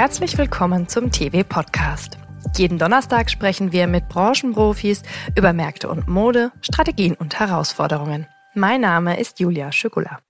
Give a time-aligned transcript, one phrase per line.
[0.00, 2.16] Herzlich willkommen zum TV Podcast.
[2.56, 5.02] Jeden Donnerstag sprechen wir mit Branchenprofis
[5.36, 8.26] über Märkte und Mode, Strategien und Herausforderungen.
[8.54, 10.20] Mein Name ist Julia Schükula.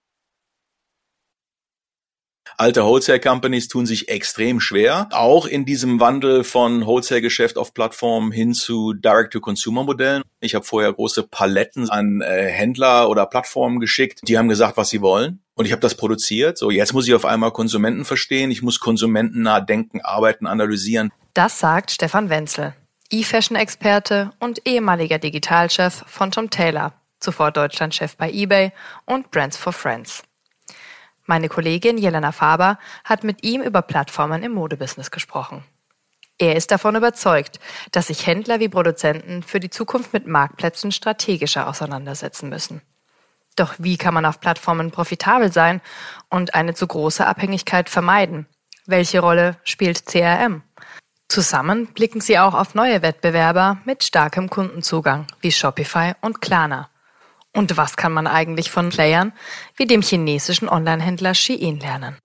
[2.61, 7.73] Alte Wholesale Companies tun sich extrem schwer, auch in diesem Wandel von Wholesale Geschäft auf
[7.73, 10.23] Plattformen hin zu Direct to Consumer Modellen.
[10.41, 14.91] Ich habe vorher große Paletten an äh, Händler oder Plattformen geschickt, die haben gesagt, was
[14.91, 15.43] sie wollen.
[15.55, 16.59] Und ich habe das produziert.
[16.59, 18.51] So, jetzt muss ich auf einmal Konsumenten verstehen.
[18.51, 21.11] Ich muss konsumentennah denken, arbeiten, analysieren.
[21.33, 22.75] Das sagt Stefan Wenzel,
[23.11, 28.73] E-Fashion-Experte und ehemaliger Digitalchef von Tom Taylor, zuvor Deutschlandchef bei eBay
[29.07, 30.25] und Brands for Friends.
[31.31, 35.63] Meine Kollegin Jelena Faber hat mit ihm über Plattformen im Modebusiness gesprochen.
[36.39, 37.61] Er ist davon überzeugt,
[37.93, 42.83] dass sich Händler wie Produzenten für die Zukunft mit Marktplätzen strategischer auseinandersetzen müssen.
[43.55, 45.81] Doch wie kann man auf Plattformen profitabel sein
[46.31, 48.49] und eine zu große Abhängigkeit vermeiden?
[48.87, 50.65] Welche Rolle spielt CRM?
[51.29, 56.91] Zusammen blicken sie auch auf neue Wettbewerber mit starkem Kundenzugang wie Shopify und Klarna.
[57.57, 59.33] Und was kann man eigentlich von Playern
[59.77, 62.17] wie dem chinesischen Onlinehändler Shein lernen?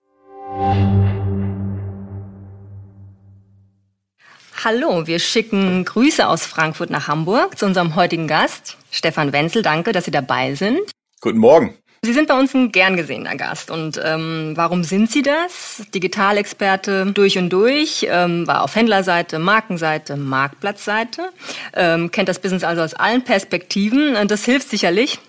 [4.64, 9.62] Hallo, wir schicken Grüße aus Frankfurt nach Hamburg zu unserem heutigen Gast, Stefan Wenzel.
[9.62, 10.92] Danke, dass Sie dabei sind.
[11.22, 11.76] Guten Morgen.
[12.06, 13.72] Sie sind bei uns ein gern gesehener Gast.
[13.72, 15.82] Und ähm, warum sind Sie das?
[15.94, 21.30] Digitalexperte durch und durch, ähm, war auf Händlerseite, Markenseite, Marktplatzseite,
[21.74, 24.16] ähm, kennt das Business also aus allen Perspektiven.
[24.16, 25.20] Und das hilft sicherlich,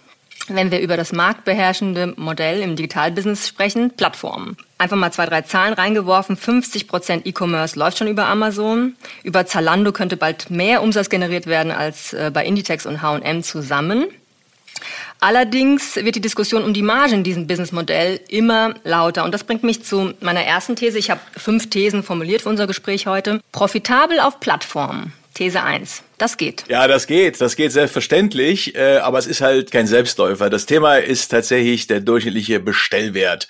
[0.49, 4.59] wenn wir über das marktbeherrschende Modell im Digitalbusiness sprechen, Plattformen.
[4.77, 6.37] Einfach mal zwei, drei Zahlen reingeworfen.
[6.37, 8.97] 50 Prozent E-Commerce läuft schon über Amazon.
[9.23, 14.09] Über Zalando könnte bald mehr Umsatz generiert werden als äh, bei Inditex und H&M zusammen.
[15.21, 19.25] Allerdings wird die Diskussion um die Marge in diesem Businessmodell immer lauter.
[19.25, 20.99] Und das bringt mich zu meiner ersten These.
[20.99, 23.41] Ich habe fünf Thesen formuliert für unser Gespräch heute.
[23.53, 25.13] Profitabel auf Plattformen.
[25.35, 26.03] These 1.
[26.19, 26.65] Das geht.
[26.69, 27.43] Ja, das geht.
[27.43, 30.49] Das geht selbstverständlich, äh, aber es ist halt kein Selbstläufer.
[30.49, 33.49] Das Thema ist tatsächlich der durchschnittliche Bestellwert.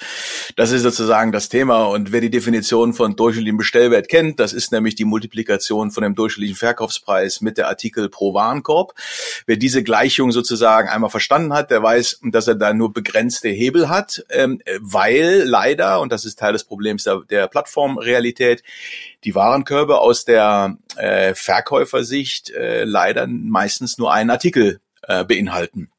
[0.57, 1.85] Das ist sozusagen das Thema.
[1.85, 6.17] Und wer die Definition von durchschnittlichem Bestellwert kennt, das ist nämlich die Multiplikation von dem
[6.17, 8.95] durchschnittlichen Verkaufspreis mit der Artikel pro Warenkorb.
[9.47, 13.89] Wer diese Gleichung sozusagen einmal verstanden hat, der weiß, dass er da nur begrenzte Hebel
[13.89, 18.65] hat, ähm, weil leider, und das ist Teil des Problems der, der Plattformrealität,
[19.23, 25.91] die Warenkörbe aus der äh, Verkäufersicht äh, leider meistens nur einen Artikel äh, beinhalten.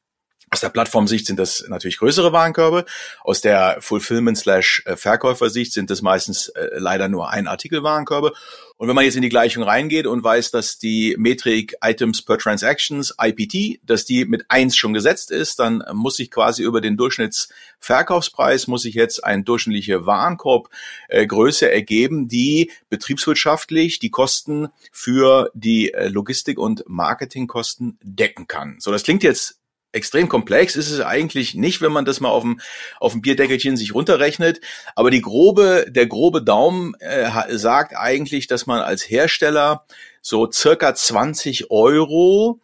[0.50, 2.86] Aus der Plattformsicht sind das natürlich größere Warenkörbe.
[3.22, 8.32] Aus der Fulfillment-slash-Verkäufersicht sind das meistens äh, leider nur ein Artikel Warenkörbe.
[8.78, 12.38] Und wenn man jetzt in die Gleichung reingeht und weiß, dass die Metrik Items per
[12.38, 16.96] Transactions, IPT, dass die mit eins schon gesetzt ist, dann muss ich quasi über den
[16.96, 25.92] Durchschnittsverkaufspreis, muss ich jetzt eine durchschnittliche Warenkorbgröße äh, ergeben, die betriebswirtschaftlich die Kosten für die
[25.92, 28.76] äh, Logistik- und Marketingkosten decken kann.
[28.78, 29.57] So, das klingt jetzt
[29.92, 32.60] extrem komplex ist es eigentlich nicht, wenn man das mal auf dem,
[33.00, 34.60] auf dem Bierdeckelchen sich runterrechnet.
[34.94, 39.84] Aber die grobe, der grobe Daumen äh, sagt eigentlich, dass man als Hersteller
[40.20, 42.60] so circa 20 Euro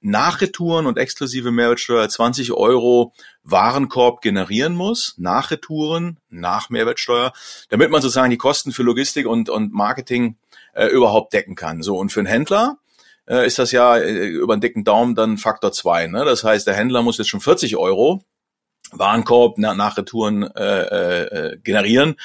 [0.00, 3.12] nach Retouren und exklusive Mehrwertsteuer 20 Euro
[3.44, 7.32] Warenkorb generieren muss, nach Retouren, nach Mehrwertsteuer,
[7.70, 10.36] damit man sozusagen die Kosten für Logistik und, und Marketing
[10.74, 11.82] äh, überhaupt decken kann.
[11.82, 12.78] So, und für einen Händler
[13.32, 16.06] äh, ist das ja äh, über einen dicken Daumen dann Faktor zwei.
[16.06, 16.24] Ne?
[16.24, 18.22] Das heißt, der Händler muss jetzt schon 40 Euro
[18.90, 22.16] Warenkorb nach, nach Retouren äh, äh, generieren,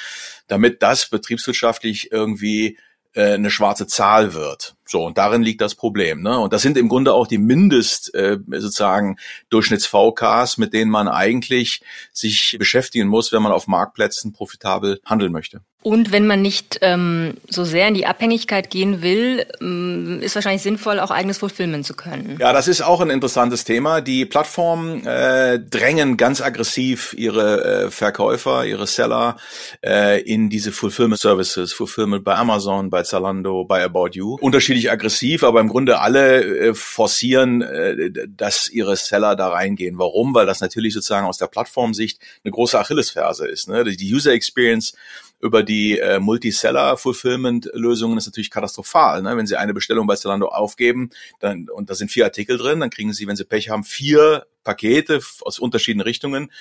[0.48, 2.78] damit das betriebswirtschaftlich irgendwie
[3.14, 4.74] äh, eine schwarze Zahl wird.
[4.90, 6.22] So, und darin liegt das Problem.
[6.22, 6.38] Ne?
[6.38, 9.18] Und das sind im Grunde auch die Mindest äh, sozusagen
[9.50, 11.82] Durchschnitts-VKs, mit denen man eigentlich
[12.12, 15.60] sich beschäftigen muss, wenn man auf Marktplätzen profitabel handeln möchte.
[15.80, 20.62] Und wenn man nicht ähm, so sehr in die Abhängigkeit gehen will, ähm, ist wahrscheinlich
[20.62, 22.36] sinnvoll, auch eigenes Fulfillment zu können.
[22.40, 24.00] Ja, das ist auch ein interessantes Thema.
[24.00, 29.36] Die Plattformen äh, drängen ganz aggressiv ihre äh, Verkäufer, ihre Seller
[29.80, 34.36] äh, in diese Fulfillment Services, Fulfillment bei Amazon, bei Zalando, bei About You.
[34.78, 39.98] Unterschiedlich aggressiv, aber im Grunde alle äh, forcieren, äh, dass ihre Seller da reingehen.
[39.98, 40.34] Warum?
[40.34, 43.68] Weil das natürlich sozusagen aus der Plattformsicht eine große Achillesferse ist.
[43.68, 43.84] Ne?
[43.84, 44.94] Die User Experience
[45.40, 49.22] über die äh, Multiseller-Fulfillment-Lösungen ist natürlich katastrophal.
[49.22, 49.36] Ne?
[49.36, 51.10] Wenn Sie eine Bestellung bei Zalando aufgeben
[51.40, 54.46] dann, und da sind vier Artikel drin, dann kriegen Sie, wenn Sie Pech haben, vier
[54.62, 56.52] Pakete aus unterschiedlichen Richtungen.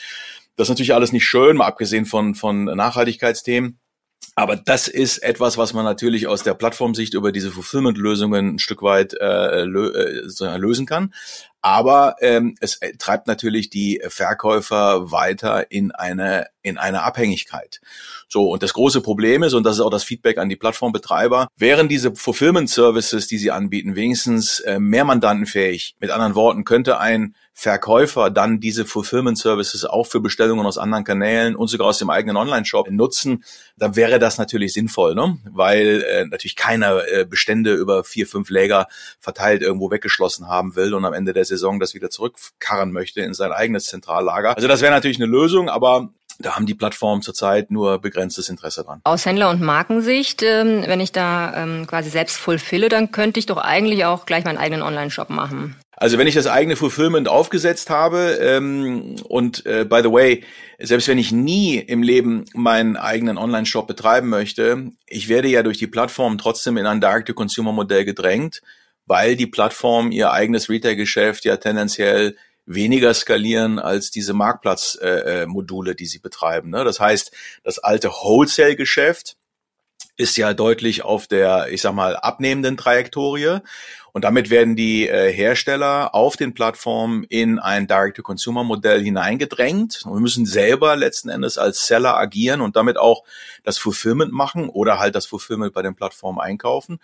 [0.56, 3.78] Das ist natürlich alles nicht schön, mal abgesehen von, von Nachhaltigkeitsthemen.
[4.36, 8.84] Aber das ist etwas, was man natürlich aus der Plattformsicht über diese Fulfillment-Lösungen ein Stück
[8.84, 11.12] weit äh, lö äh, lösen kann.
[11.62, 17.80] Aber ähm, es treibt natürlich die Verkäufer weiter in eine in eine Abhängigkeit.
[18.28, 21.48] So, und das große Problem ist, und das ist auch das Feedback an die Plattformbetreiber,
[21.56, 25.96] wären diese Fulfillment Services, die sie anbieten, wenigstens äh, mehr mandantenfähig.
[26.00, 31.06] Mit anderen Worten, könnte ein Verkäufer dann diese Fulfillment Services auch für Bestellungen aus anderen
[31.06, 33.44] Kanälen und sogar aus dem eigenen Online-Shop nutzen,
[33.78, 35.40] dann wäre das natürlich sinnvoll, ne?
[35.50, 38.88] weil äh, natürlich keiner äh, Bestände über vier, fünf Läger
[39.20, 43.34] verteilt irgendwo weggeschlossen haben will und am Ende der Saison das wieder zurückkarren möchte in
[43.34, 44.56] sein eigenes Zentrallager.
[44.56, 46.10] Also das wäre natürlich eine Lösung, aber
[46.40, 49.02] da haben die Plattformen zurzeit nur begrenztes Interesse dran.
[49.04, 53.48] Aus Händler- und Markensicht, ähm, wenn ich da ähm, quasi selbst fulfille, dann könnte ich
[53.48, 55.76] doch eigentlich auch gleich meinen eigenen Online-Shop machen.
[56.00, 60.44] Also wenn ich das eigene Fulfillment aufgesetzt habe ähm, und äh, by the way,
[60.78, 65.80] selbst wenn ich nie im Leben meinen eigenen Online-Shop betreiben möchte, ich werde ja durch
[65.80, 68.62] die Plattform trotzdem in ein Direct-to-Consumer-Modell gedrängt,
[69.08, 72.38] weil die Plattform ihr eigenes Retail-Geschäft ja tendenziell
[72.68, 76.70] weniger skalieren als diese Marktplatzmodule, äh, äh die sie betreiben.
[76.70, 76.84] Ne?
[76.84, 77.32] Das heißt,
[77.64, 79.38] das alte Wholesale-Geschäft
[80.18, 83.60] ist ja deutlich auf der, ich sag mal, abnehmenden Trajektorie.
[84.12, 90.02] Und damit werden die äh, Hersteller auf den Plattformen in ein Direct-to-Consumer-Modell hineingedrängt.
[90.06, 93.24] Und wir müssen selber letzten Endes als Seller agieren und damit auch
[93.64, 97.00] das Fulfillment machen oder halt das Fulfillment bei den Plattformen einkaufen.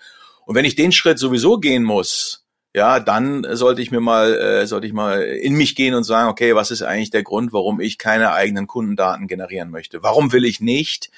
[0.46, 2.44] Und wenn ich den Schritt sowieso gehen muss,
[2.76, 6.30] ja, dann sollte ich mir mal, äh, sollte ich mal in mich gehen und sagen,
[6.30, 10.02] okay, was ist eigentlich der Grund, warum ich keine eigenen Kundendaten generieren möchte?
[10.02, 11.12] Warum will ich nicht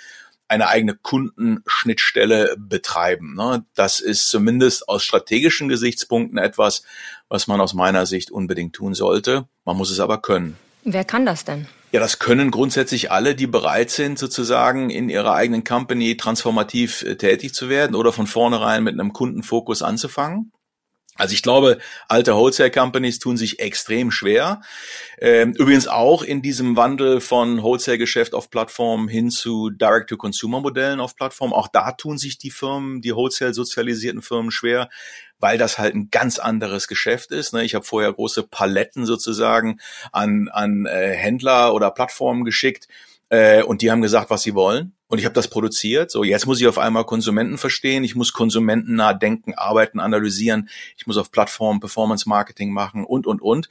[0.49, 3.35] eine eigene Kundenschnittstelle betreiben?
[3.35, 3.65] Ne?
[3.73, 6.83] Das ist zumindest aus strategischen Gesichtspunkten etwas,
[7.29, 9.47] was man aus meiner Sicht unbedingt tun sollte.
[9.63, 10.57] Man muss es aber können.
[10.83, 11.67] Wer kann das denn?
[11.91, 17.15] Ja, das können grundsätzlich alle, die bereit sind, sozusagen in ihrer eigenen Company transformativ äh,
[17.15, 20.51] tätig zu werden oder von vornherein mit einem Kundenfokus anzufangen.
[21.17, 21.77] Also ich glaube,
[22.09, 24.61] alte Wholesale Companies tun sich extrem schwer.
[25.17, 31.53] Ähm, übrigens auch in diesem Wandel von Wholesale-Geschäft auf Plattform hin zu Direct-to-Consumer-Modellen auf Plattform.
[31.53, 34.89] Auch da tun sich die Firmen, die Wholesale-sozialisierten Firmen schwer,
[35.39, 37.53] weil das halt ein ganz anderes Geschäft ist.
[37.53, 37.63] Ne?
[37.63, 39.79] Ich habe vorher große Paletten sozusagen
[40.11, 42.87] an, an äh, Händler oder Plattformen geschickt
[43.29, 46.11] äh, und die haben gesagt, was sie wollen und ich habe das produziert.
[46.11, 51.07] So, jetzt muss ich auf einmal Konsumenten verstehen, ich muss konsumentennah denken, arbeiten, analysieren, ich
[51.07, 53.69] muss auf Plattformen Performance Marketing machen und und und.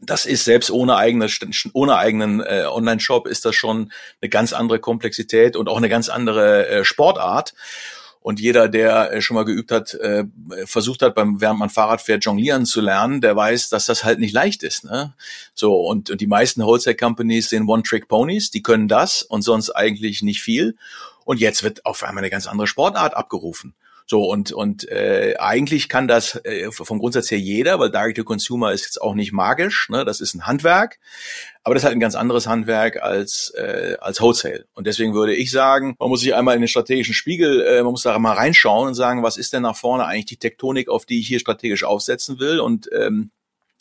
[0.00, 1.26] Das ist selbst ohne eigene,
[1.72, 6.10] ohne eigenen äh, Online-Shop ist das schon eine ganz andere Komplexität und auch eine ganz
[6.10, 7.54] andere äh, Sportart.
[8.26, 10.24] Und jeder, der äh, schon mal geübt hat, äh,
[10.64, 14.18] versucht hat, beim, während man Fahrrad fährt, jonglieren zu lernen, der weiß, dass das halt
[14.18, 14.82] nicht leicht ist.
[14.82, 15.14] Ne?
[15.54, 20.42] So, und, und die meisten Wholesale-Companies sind One-Trick-Ponies, die können das und sonst eigentlich nicht
[20.42, 20.74] viel.
[21.24, 23.74] Und jetzt wird auf einmal eine ganz andere Sportart abgerufen.
[24.08, 28.22] So und und äh, eigentlich kann das äh, vom Grundsatz her jeder, weil Direct to
[28.22, 30.04] Consumer ist jetzt auch nicht magisch, ne?
[30.04, 31.00] Das ist ein Handwerk,
[31.64, 34.66] aber das ist halt ein ganz anderes Handwerk als äh, als Wholesale.
[34.74, 37.90] Und deswegen würde ich sagen, man muss sich einmal in den strategischen Spiegel, äh, man
[37.90, 41.04] muss da mal reinschauen und sagen, was ist denn nach vorne eigentlich die Tektonik, auf
[41.04, 43.32] die ich hier strategisch aufsetzen will und ähm,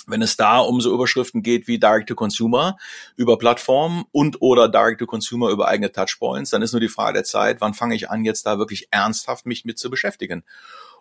[0.07, 2.78] wenn es da um so Überschriften geht wie Direct-to-Consumer
[3.16, 7.62] über Plattformen und oder Direct-to-Consumer über eigene Touchpoints, dann ist nur die Frage der Zeit,
[7.62, 10.44] wann fange ich an, jetzt da wirklich ernsthaft mich mit zu beschäftigen.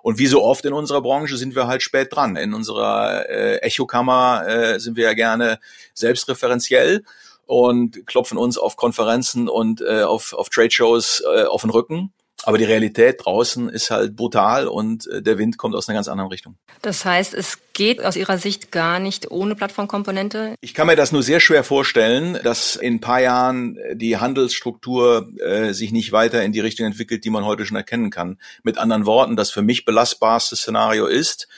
[0.02, 2.36] Und wie so oft in unserer Branche sind wir halt spät dran.
[2.36, 5.58] In unserer äh, Echokammer äh, sind wir ja gerne
[5.94, 7.04] selbstreferenziell
[7.46, 12.12] und klopfen uns auf Konferenzen und äh, auf, auf Trade-Shows äh, auf den Rücken
[12.46, 16.08] aber die Realität draußen ist halt brutal und äh, der Wind kommt aus einer ganz
[16.08, 16.56] anderen Richtung.
[16.82, 20.54] Das heißt, es geht aus Ihrer Sicht gar nicht ohne Plattformkomponente?
[20.60, 25.28] Ich kann mir das nur sehr schwer vorstellen, dass in ein paar Jahren die Handelsstruktur
[25.40, 28.38] äh, sich nicht weiter in die Richtung entwickelt, die man heute schon erkennen kann.
[28.62, 31.48] Mit anderen Worten, das für mich belastbarste Szenario ist,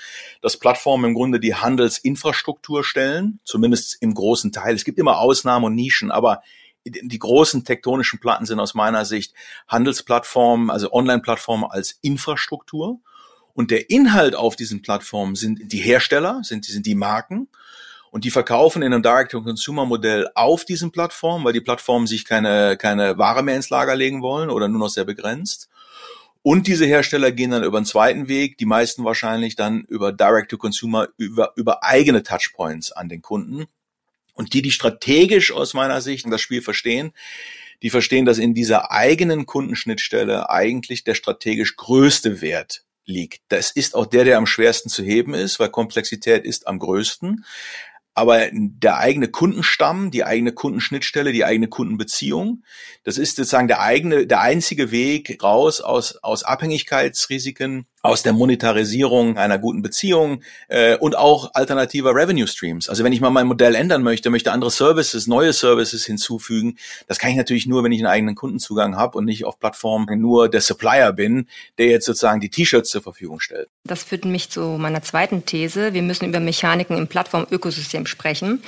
[0.40, 4.74] dass Plattformen im Grunde die Handelsinfrastruktur stellen, zumindest im großen Teil.
[4.74, 6.42] Es gibt immer Ausnahmen und Nischen, aber
[6.86, 9.34] die großen tektonischen Platten sind aus meiner Sicht
[9.68, 13.00] Handelsplattformen, also Online-Plattformen als Infrastruktur.
[13.54, 17.48] Und der Inhalt auf diesen Plattformen sind die Hersteller, sind, sind die Marken.
[18.10, 23.18] Und die verkaufen in einem Direct-to-Consumer-Modell auf diesen Plattformen, weil die Plattformen sich keine, keine
[23.18, 25.68] Ware mehr ins Lager legen wollen oder nur noch sehr begrenzt.
[26.42, 31.08] Und diese Hersteller gehen dann über einen zweiten Weg, die meisten wahrscheinlich dann über Direct-to-Consumer,
[31.16, 33.66] über, über eigene Touchpoints an den Kunden.
[34.36, 37.12] Und die, die strategisch aus meiner Sicht das Spiel verstehen,
[37.82, 43.42] die verstehen, dass in dieser eigenen Kundenschnittstelle eigentlich der strategisch größte Wert liegt.
[43.48, 47.44] Das ist auch der, der am schwersten zu heben ist, weil Komplexität ist am größten.
[48.14, 52.64] Aber der eigene Kundenstamm, die eigene Kundenschnittstelle, die eigene Kundenbeziehung,
[53.04, 59.36] das ist sozusagen der eigene, der einzige Weg raus aus, aus Abhängigkeitsrisiken, aus der Monetarisierung
[59.36, 62.88] einer guten Beziehung äh, und auch alternativer Revenue Streams.
[62.88, 66.76] Also wenn ich mal mein Modell ändern möchte, möchte andere Services, neue Services hinzufügen,
[67.08, 70.06] das kann ich natürlich nur, wenn ich einen eigenen Kundenzugang habe und nicht auf Plattformen
[70.20, 71.48] nur der Supplier bin,
[71.78, 73.68] der jetzt sozusagen die T-Shirts zur Verfügung stellt.
[73.84, 75.92] Das führt mich zu meiner zweiten These.
[75.92, 78.62] Wir müssen über Mechaniken im Plattformökosystem sprechen.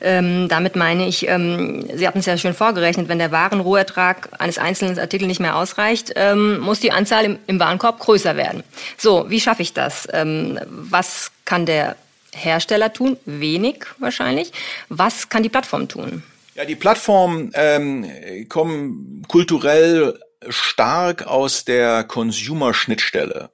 [0.00, 4.58] Ähm, damit meine ich, ähm, Sie hatten es ja schön vorgerechnet, wenn der Warenrohertrag eines
[4.58, 8.62] einzelnen Artikels nicht mehr ausreicht, ähm, muss die Anzahl im, im Warenkorb größer werden.
[8.96, 10.08] So, wie schaffe ich das?
[10.12, 11.96] Ähm, was kann der
[12.34, 13.16] Hersteller tun?
[13.24, 14.52] Wenig wahrscheinlich.
[14.88, 16.22] Was kann die Plattform tun?
[16.54, 18.10] Ja, die Plattformen ähm,
[18.48, 20.18] kommen kulturell
[20.48, 23.50] stark aus der Consumer-Schnittstelle.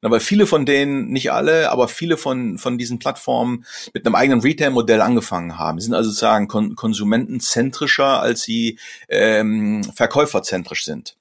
[0.00, 3.64] weil viele von denen, nicht alle, aber viele von, von diesen Plattformen
[3.94, 5.78] mit einem eigenen Retail-Modell angefangen haben.
[5.78, 8.78] Sie sind also sozusagen kon konsumentenzentrischer, als sie
[9.08, 11.16] ähm, verkäuferzentrisch sind.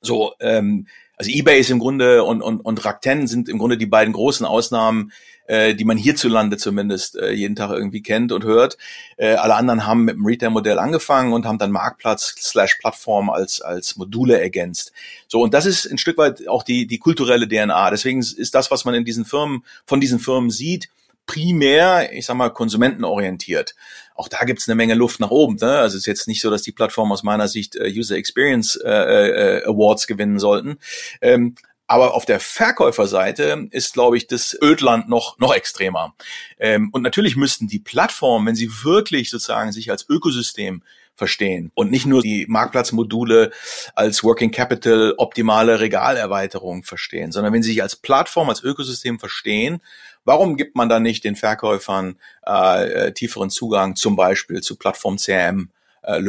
[0.00, 0.88] So, ähm,
[1.20, 4.46] also eBay ist im Grunde und, und, und Rakuten sind im Grunde die beiden großen
[4.46, 5.12] Ausnahmen,
[5.48, 8.78] äh, die man hierzulande zumindest äh, jeden Tag irgendwie kennt und hört.
[9.18, 13.60] Äh, alle anderen haben mit dem Retail-Modell angefangen und haben dann Marktplatz slash Plattform als,
[13.60, 14.94] als Module ergänzt.
[15.28, 17.90] So, und das ist ein Stück weit auch die, die kulturelle DNA.
[17.90, 20.88] Deswegen ist das, was man in diesen Firmen, von diesen Firmen sieht,
[21.30, 23.76] primär, ich sag mal, konsumentenorientiert.
[24.16, 25.56] Auch da gibt's eine Menge Luft nach oben.
[25.60, 25.78] Ne?
[25.78, 28.74] Also es ist jetzt nicht so, dass die Plattformen aus meiner Sicht äh, User Experience
[28.84, 30.78] äh, äh, Awards gewinnen sollten.
[31.20, 31.54] Ähm,
[31.86, 36.14] aber auf der Verkäuferseite ist, glaube ich, das Ödland noch, noch extremer.
[36.58, 40.82] Ähm, und natürlich müssten die Plattformen, wenn sie wirklich sozusagen sich als Ökosystem
[41.20, 43.52] verstehen und nicht nur die Marktplatzmodule
[43.94, 49.82] als Working Capital optimale Regalerweiterung verstehen, sondern wenn sie sich als Plattform, als Ökosystem verstehen,
[50.24, 55.16] warum gibt man dann nicht den Verkäufern äh, äh tieferen Zugang zum Beispiel zu Plattform
[55.16, 55.70] CRM
[56.02, 56.20] äh?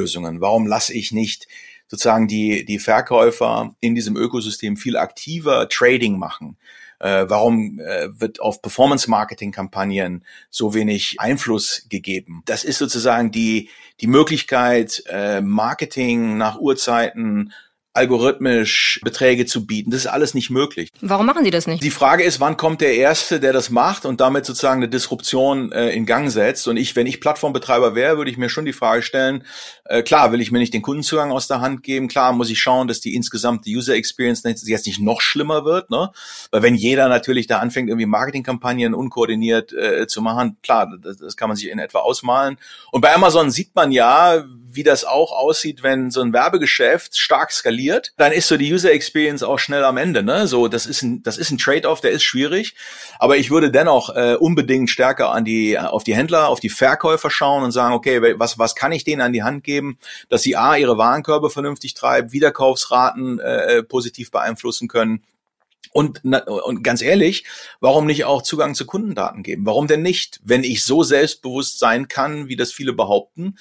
[0.41, 1.47] Warum lasse ich nicht
[1.87, 6.57] sozusagen die, die Verkäufer in diesem Ökosystem viel aktiver Trading machen?
[6.99, 12.43] Äh, warum äh, wird auf Performance-Marketing-Kampagnen so wenig Einfluss gegeben?
[12.45, 13.69] Das ist sozusagen die,
[14.01, 17.53] die Möglichkeit, äh, Marketing nach Uhrzeiten
[17.93, 19.91] algorithmisch Beträge zu bieten.
[19.91, 20.89] Das ist alles nicht möglich.
[21.01, 21.83] Warum machen Sie das nicht?
[21.83, 25.71] Die Frage ist, wann kommt der Erste, der das macht und damit sozusagen eine Disruption
[25.71, 26.67] äh, in Gang setzt?
[26.67, 29.43] Und ich, wenn ich Plattformbetreiber wäre, würde ich mir schon die Frage stellen,
[29.85, 32.59] äh, klar, will ich mir nicht den Kundenzugang aus der Hand geben, klar muss ich
[32.59, 36.11] schauen, dass die insgesamte User Experience jetzt nicht noch schlimmer wird, ne?
[36.51, 41.35] Weil wenn jeder natürlich da anfängt, irgendwie Marketingkampagnen unkoordiniert äh, zu machen, klar, das, das
[41.35, 42.57] kann man sich in etwa ausmalen.
[42.91, 47.51] Und bei Amazon sieht man ja, wie das auch aussieht, wenn so ein Werbegeschäft stark
[47.51, 50.23] skaliert, dann ist so die User Experience auch schnell am Ende.
[50.23, 50.47] Ne?
[50.47, 52.75] So, das ist ein, das ist ein Trade-off, der ist schwierig.
[53.19, 57.29] Aber ich würde dennoch äh, unbedingt stärker an die, auf die Händler, auf die Verkäufer
[57.29, 59.97] schauen und sagen, okay, was, was kann ich denen an die Hand geben,
[60.29, 65.23] dass sie A, ihre Warenkörbe vernünftig treiben, Wiederkaufsraten äh, äh positiv beeinflussen können
[65.91, 67.43] und, und ganz ehrlich,
[67.79, 69.65] warum nicht auch Zugang zu Kundendaten geben?
[69.65, 70.39] Warum denn nicht?
[70.43, 73.57] Wenn ich so selbstbewusst sein kann, wie das viele behaupten,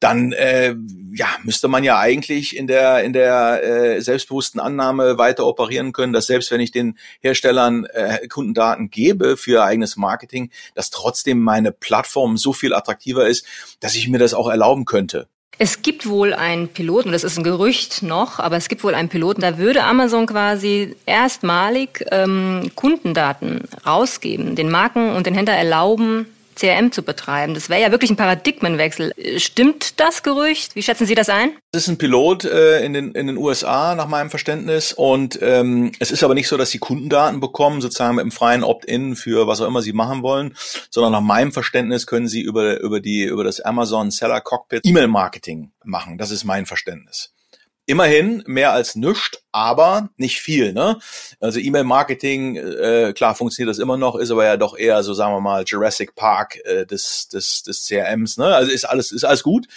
[0.00, 0.74] dann äh,
[1.12, 6.12] ja, müsste man ja eigentlich in der, in der äh, selbstbewussten Annahme weiter operieren können,
[6.12, 11.72] dass selbst wenn ich den Herstellern äh, Kundendaten gebe für eigenes Marketing, dass trotzdem meine
[11.72, 13.46] Plattform so viel attraktiver ist,
[13.80, 15.28] dass ich mir das auch erlauben könnte.
[15.58, 19.08] Es gibt wohl einen Piloten, das ist ein Gerücht noch, aber es gibt wohl einen
[19.08, 26.26] Piloten, da würde Amazon quasi erstmalig ähm, Kundendaten rausgeben, den Marken und den Händler erlauben,
[26.56, 27.54] CRM zu betreiben.
[27.54, 29.12] Das wäre ja wirklich ein Paradigmenwechsel.
[29.36, 30.74] Stimmt das Gerücht?
[30.74, 31.50] Wie schätzen Sie das ein?
[31.72, 35.92] Das ist ein Pilot äh, in, den, in den USA nach meinem Verständnis und ähm,
[35.98, 39.46] es ist aber nicht so, dass sie Kundendaten bekommen, sozusagen mit einem freien Opt-in für
[39.46, 40.56] was auch immer sie machen wollen,
[40.90, 45.72] sondern nach meinem Verständnis können sie über, über, die, über das Amazon Seller Cockpit E-Mail-Marketing
[45.84, 46.18] machen.
[46.18, 47.35] Das ist mein Verständnis.
[47.86, 50.72] Immerhin mehr als nüscht, aber nicht viel.
[50.72, 50.98] Ne?
[51.40, 55.32] Also E-Mail-Marketing, äh, klar funktioniert das immer noch, ist aber ja doch eher so, sagen
[55.32, 58.38] wir mal, Jurassic Park äh, des, des, des CRMs.
[58.38, 58.46] Ne?
[58.46, 59.68] Also ist alles, ist alles gut.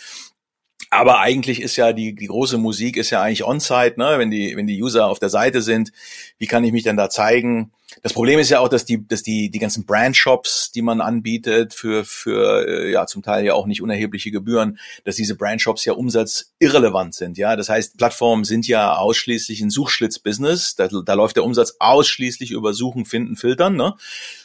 [0.89, 4.15] Aber eigentlich ist ja die, die große Musik ist ja eigentlich on-site, ne?
[4.17, 5.91] wenn die, wenn die User auf der Seite sind.
[6.39, 7.71] Wie kann ich mich denn da zeigen?
[8.01, 11.73] Das Problem ist ja auch, dass die, dass die, die ganzen Brandshops, die man anbietet
[11.73, 15.93] für, für, äh, ja, zum Teil ja auch nicht unerhebliche Gebühren, dass diese Brandshops ja
[15.93, 17.55] umsatzirrelevant sind, ja.
[17.55, 20.75] Das heißt, Plattformen sind ja ausschließlich ein Suchschlitz-Business.
[20.75, 23.95] Da, da läuft der Umsatz ausschließlich über Suchen, Finden, Filtern, ne?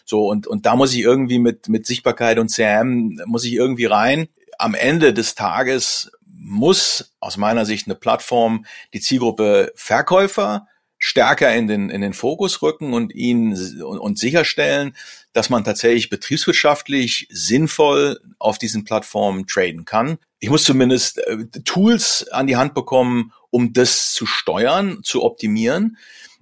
[0.05, 3.87] So, und, und da muss ich irgendwie mit, mit Sichtbarkeit und CRM, muss ich irgendwie
[3.87, 4.29] rein.
[4.59, 6.11] Am Ende des Tages
[6.45, 12.63] muss aus meiner Sicht eine Plattform die Zielgruppe Verkäufer stärker in den, in den Fokus
[12.63, 14.95] rücken und ihn und, und sicherstellen,
[15.33, 20.19] dass man tatsächlich betriebswirtschaftlich sinnvoll auf diesen Plattformen traden kann.
[20.39, 25.97] Ich muss zumindest äh, Tools an die Hand bekommen, um das zu steuern, zu optimieren.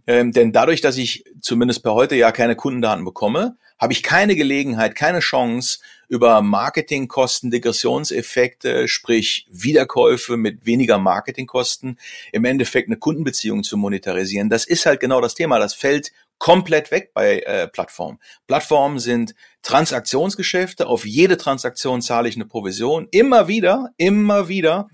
[0.06, 4.36] Ähm, denn dadurch, dass ich zumindest per heute ja keine Kundendaten bekomme, habe ich keine
[4.36, 5.78] Gelegenheit, keine Chance,
[6.12, 11.98] über Marketingkosten, Degressionseffekte, sprich Wiederkäufe mit weniger Marketingkosten,
[12.32, 14.50] im Endeffekt eine Kundenbeziehung zu monetarisieren.
[14.50, 15.58] Das ist halt genau das Thema.
[15.58, 18.18] Das fällt komplett weg bei äh, Plattformen.
[18.46, 20.86] Plattformen sind Transaktionsgeschäfte.
[20.86, 23.08] Auf jede Transaktion zahle ich eine Provision.
[23.10, 24.88] Immer wieder, immer wieder.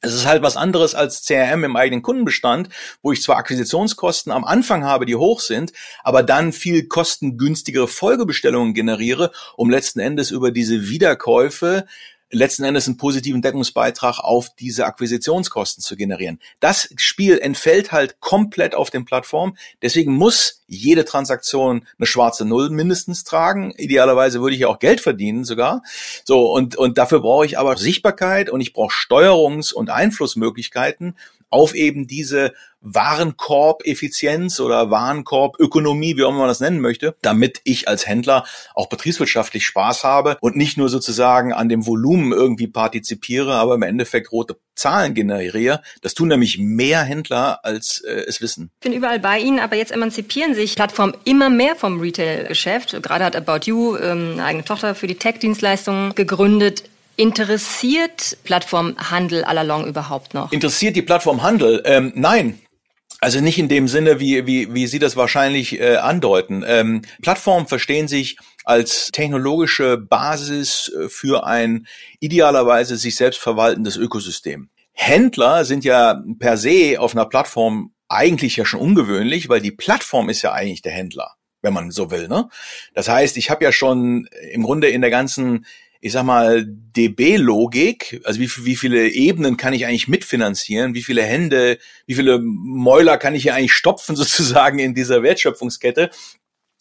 [0.00, 2.68] Es ist halt was anderes als CRM im eigenen Kundenbestand,
[3.02, 8.74] wo ich zwar Akquisitionskosten am Anfang habe, die hoch sind, aber dann viel kostengünstigere Folgebestellungen
[8.74, 11.86] generiere, um letzten Endes über diese Wiederkäufe
[12.30, 16.40] letzten Endes einen positiven Deckungsbeitrag auf diese Akquisitionskosten zu generieren.
[16.60, 19.56] Das Spiel entfällt halt komplett auf den Plattformen.
[19.82, 23.72] Deswegen muss jede Transaktion eine schwarze Null mindestens tragen.
[23.76, 25.82] Idealerweise würde ich ja auch Geld verdienen sogar.
[26.24, 31.16] So, und, und dafür brauche ich aber Sichtbarkeit und ich brauche Steuerungs- und Einflussmöglichkeiten
[31.50, 37.88] auf eben diese Warenkorb-Effizienz oder Warenkorb-Ökonomie, wie auch immer man das nennen möchte, damit ich
[37.88, 43.54] als Händler auch betriebswirtschaftlich Spaß habe und nicht nur sozusagen an dem Volumen irgendwie partizipiere,
[43.54, 45.82] aber im Endeffekt rote Zahlen generiere.
[46.02, 48.70] Das tun nämlich mehr Händler, als äh, es wissen.
[48.80, 53.02] Ich bin überall bei Ihnen, aber jetzt emanzipieren sich Plattformen immer mehr vom Retail-Geschäft.
[53.02, 56.84] Gerade hat About You ähm, eine eigene Tochter für die Tech-Dienstleistungen gegründet.
[57.18, 60.52] Interessiert Plattformhandel à la longue überhaupt noch?
[60.52, 61.82] Interessiert die Plattformhandel?
[61.84, 62.60] Ähm, nein,
[63.20, 66.64] also nicht in dem Sinne, wie, wie, wie Sie das wahrscheinlich äh, andeuten.
[66.64, 71.88] Ähm, Plattformen verstehen sich als technologische Basis äh, für ein
[72.20, 74.70] idealerweise sich selbst verwaltendes Ökosystem.
[74.92, 80.28] Händler sind ja per se auf einer Plattform eigentlich ja schon ungewöhnlich, weil die Plattform
[80.28, 81.32] ist ja eigentlich der Händler,
[81.62, 82.28] wenn man so will.
[82.28, 82.48] Ne?
[82.94, 85.66] Das heißt, ich habe ja schon im Grunde in der ganzen
[86.00, 91.22] ich sag mal, DB-Logik, also wie, wie viele Ebenen kann ich eigentlich mitfinanzieren, wie viele
[91.22, 96.10] Hände, wie viele Mäuler kann ich hier eigentlich stopfen sozusagen in dieser Wertschöpfungskette,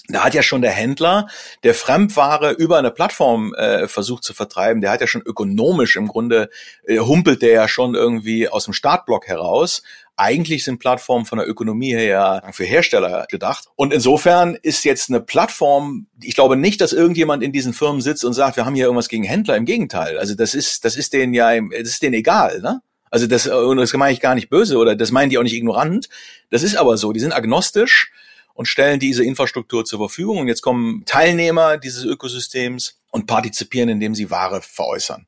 [0.07, 1.27] da hat ja schon der Händler,
[1.63, 6.07] der Fremdware über eine Plattform äh, versucht zu vertreiben, der hat ja schon ökonomisch im
[6.07, 6.49] Grunde,
[6.85, 9.83] äh, humpelt der ja schon irgendwie aus dem Startblock heraus.
[10.15, 13.65] Eigentlich sind Plattformen von der Ökonomie her für Hersteller gedacht.
[13.75, 18.25] Und insofern ist jetzt eine Plattform, ich glaube nicht, dass irgendjemand in diesen Firmen sitzt
[18.25, 19.57] und sagt, wir haben hier irgendwas gegen Händler.
[19.57, 20.17] Im Gegenteil.
[20.17, 22.81] Also das ist, das ist denen ja, das ist denen egal, ne?
[23.09, 26.09] Also das, das meine ich gar nicht böse oder das meinen die auch nicht ignorant.
[26.49, 27.13] Das ist aber so.
[27.13, 28.11] Die sind agnostisch
[28.57, 30.39] und stellen diese Infrastruktur zur Verfügung.
[30.39, 35.27] Und jetzt kommen Teilnehmer dieses Ökosystems und partizipieren, indem sie Ware veräußern.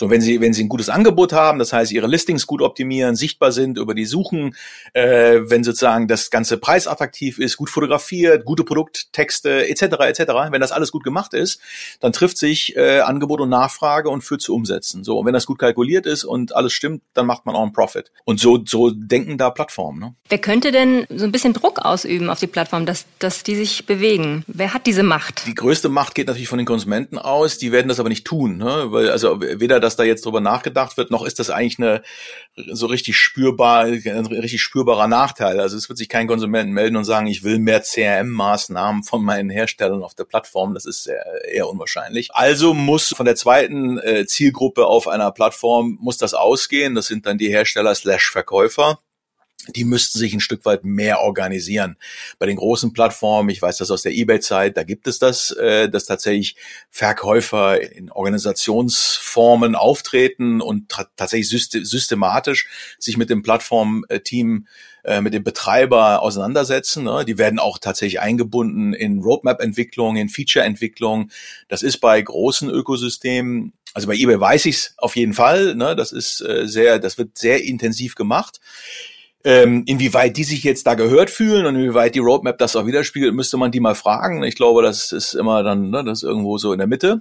[0.00, 3.16] So, wenn Sie, wenn Sie ein gutes Angebot haben, das heißt, Ihre Listings gut optimieren,
[3.16, 4.54] sichtbar sind über die Suchen,
[4.92, 9.82] äh, wenn sozusagen das ganze preisattraktiv ist, gut fotografiert, gute Produkttexte etc.
[10.02, 10.20] etc.
[10.52, 11.60] Wenn das alles gut gemacht ist,
[11.98, 15.02] dann trifft sich äh, Angebot und Nachfrage und führt zu Umsätzen.
[15.02, 17.72] So, und wenn das gut kalkuliert ist und alles stimmt, dann macht man auch einen
[17.72, 18.12] Profit.
[18.24, 19.98] Und so, so denken da Plattformen.
[19.98, 20.14] Ne?
[20.28, 23.84] Wer könnte denn so ein bisschen Druck ausüben auf die Plattform, dass, dass die sich
[23.84, 24.44] bewegen?
[24.46, 25.44] Wer hat diese Macht?
[25.48, 27.58] Die größte Macht geht natürlich von den Konsumenten aus.
[27.58, 28.86] Die werden das aber nicht tun, ne?
[28.92, 32.02] weil also weder das dass da jetzt drüber nachgedacht wird, noch ist das eigentlich eine
[32.72, 35.60] so richtig spürbar, ein richtig spürbarer Nachteil.
[35.60, 39.48] Also es wird sich kein Konsument melden und sagen, ich will mehr CRM-Maßnahmen von meinen
[39.48, 40.74] Herstellern auf der Plattform.
[40.74, 42.34] Das ist eher, eher unwahrscheinlich.
[42.34, 46.94] Also muss von der zweiten äh, Zielgruppe auf einer Plattform muss das ausgehen.
[46.94, 48.98] Das sind dann die Hersteller slash Verkäufer
[49.74, 51.96] die müssten sich ein Stück weit mehr organisieren.
[52.38, 55.88] Bei den großen Plattformen, ich weiß das aus der eBay-Zeit, da gibt es das, äh,
[55.88, 56.56] dass tatsächlich
[56.90, 64.66] Verkäufer in Organisationsformen auftreten und tatsächlich systematisch sich mit dem Plattformteam
[65.04, 67.04] äh, mit dem Betreiber auseinandersetzen.
[67.04, 67.24] Ne?
[67.24, 71.30] Die werden auch tatsächlich eingebunden in Roadmap-Entwicklung, in Feature-Entwicklung.
[71.68, 75.74] Das ist bei großen Ökosystemen, also bei eBay weiß ich es auf jeden Fall.
[75.76, 75.96] Ne?
[75.96, 78.60] Das ist äh, sehr, das wird sehr intensiv gemacht.
[79.44, 83.34] Ähm, inwieweit die sich jetzt da gehört fühlen und inwieweit die Roadmap das auch widerspiegelt,
[83.34, 84.42] müsste man die mal fragen.
[84.42, 87.20] Ich glaube, das ist immer dann, ne, das ist irgendwo so in der Mitte.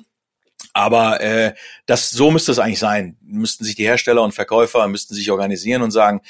[0.73, 1.53] Aber äh,
[1.85, 3.17] das so müsste es eigentlich sein.
[3.21, 6.21] Müssten sich die Hersteller und Verkäufer müssten sich organisieren und sagen,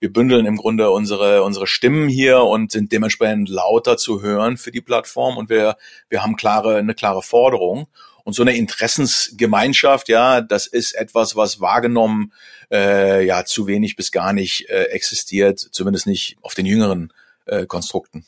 [0.00, 4.70] wir bündeln im Grunde unsere unsere Stimmen hier und sind dementsprechend lauter zu hören für
[4.70, 5.76] die Plattform und wir
[6.08, 7.86] wir haben klare eine klare Forderung
[8.24, 12.32] und so eine Interessensgemeinschaft, ja, das ist etwas, was wahrgenommen
[12.72, 17.12] äh, ja zu wenig bis gar nicht äh, existiert, zumindest nicht auf den jüngeren
[17.46, 18.24] äh, Konstrukten.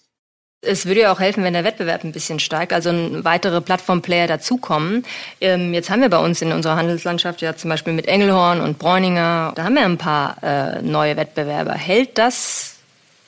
[0.63, 2.91] Es würde ja auch helfen, wenn der Wettbewerb ein bisschen steigt, also
[3.25, 5.05] weitere Plattformplayer dazukommen.
[5.41, 8.79] Ähm, jetzt haben wir bei uns in unserer Handelslandschaft ja zum Beispiel mit Engelhorn und
[8.79, 11.75] Bräuninger, da haben wir ein paar äh, neue Wettbewerber.
[11.75, 12.77] Hält das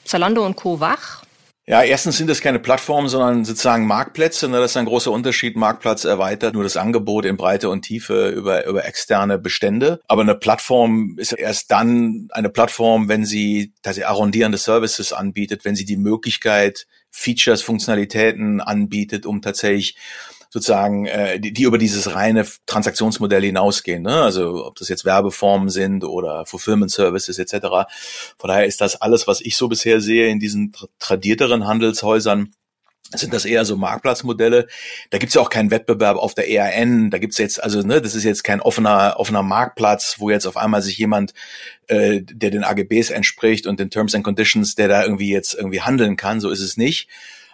[0.05, 0.81] Zalando und Co.
[0.81, 1.23] wach?
[1.69, 4.49] Ja, erstens sind es keine Plattformen, sondern sozusagen Marktplätze.
[4.49, 4.59] Ne?
[4.59, 5.55] Das ist ein großer Unterschied.
[5.55, 10.01] Marktplatz erweitert nur das Angebot in Breite und Tiefe über, über externe Bestände.
[10.09, 15.77] Aber eine Plattform ist erst dann eine Plattform, wenn sie tatsächlich arrondierende Services anbietet, wenn
[15.77, 19.95] sie die Möglichkeit, Features, Funktionalitäten anbietet, um tatsächlich
[20.51, 24.03] sozusagen, äh, die, die über dieses reine Transaktionsmodell hinausgehen.
[24.03, 24.23] Ne?
[24.23, 27.67] Also ob das jetzt Werbeformen sind oder Fulfillment Services etc.
[28.39, 32.53] Von daher ist das alles, was ich so bisher sehe in diesen tradierteren Handelshäusern,
[33.15, 34.67] sind das eher so Marktplatzmodelle.
[35.11, 37.11] Da gibt's ja auch keinen Wettbewerb auf der ERN.
[37.11, 40.59] Da gibt's jetzt, also ne, das ist jetzt kein offener, offener Marktplatz, wo jetzt auf
[40.59, 41.33] einmal sich jemand,
[41.87, 45.81] äh, der den AGBs entspricht und den Terms and Conditions, der da irgendwie jetzt irgendwie
[45.81, 46.41] handeln kann.
[46.41, 47.09] So ist es nicht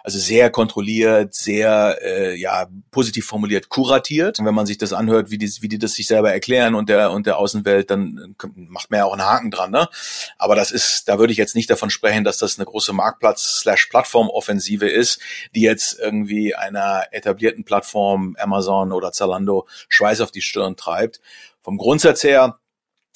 [0.05, 4.37] also sehr kontrolliert, sehr äh, ja positiv formuliert, kuratiert.
[4.37, 6.89] Und wenn man sich das anhört, wie die, wie die das sich selber erklären und
[6.89, 9.71] der und der Außenwelt, dann macht man ja auch einen Haken dran.
[9.71, 9.89] Ne?
[10.37, 14.87] Aber das ist, da würde ich jetzt nicht davon sprechen, dass das eine große Marktplatz/Plattform-Offensive
[14.87, 15.19] ist,
[15.55, 21.19] die jetzt irgendwie einer etablierten Plattform Amazon oder Zalando Schweiß auf die Stirn treibt.
[21.63, 22.59] Vom Grundsatz her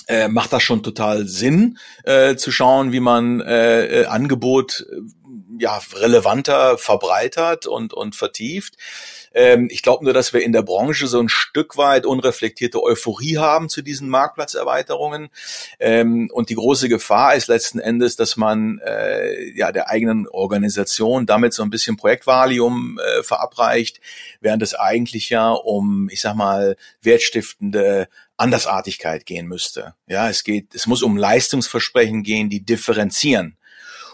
[0.08, 4.88] äh, macht das schon total Sinn, äh, zu schauen, wie man äh, äh Angebot
[5.60, 8.76] ja, relevanter verbreitert und, und vertieft.
[9.34, 13.38] Ähm, ich glaube nur, dass wir in der Branche so ein Stück weit unreflektierte Euphorie
[13.38, 15.30] haben zu diesen Marktplatzerweiterungen.
[15.80, 21.26] Ähm, und die große Gefahr ist letzten Endes, dass man äh, ja der eigenen Organisation
[21.26, 24.00] damit so ein bisschen Projektvalium äh, verabreicht,
[24.41, 29.95] während es eigentlich ja um, ich sag mal, wertstiftende Andersartigkeit gehen müsste.
[30.08, 33.58] Ja, es geht, es muss um Leistungsversprechen gehen, die differenzieren.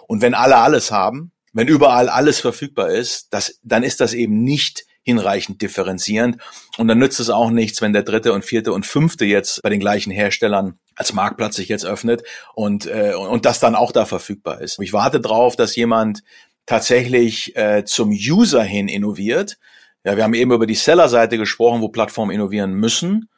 [0.08, 4.44] Und wenn alle alles haben, wenn überall alles verfügbar ist, das, dann ist das eben
[4.44, 6.38] nicht hinreichend differenzierend.
[6.78, 9.70] Und dann nützt es auch nichts, wenn der dritte und vierte und fünfte jetzt bei
[9.70, 12.24] den gleichen Herstellern als Marktplatz sich jetzt öffnet
[12.56, 14.80] und, äh, und das dann auch da verfügbar ist.
[14.80, 16.24] Ich warte drauf, dass jemand
[16.66, 19.58] tatsächlich äh, zum User hin innoviert.
[20.04, 23.30] Ja, wir haben eben über die Seller-Seite gesprochen, wo Plattformen innovieren müssen.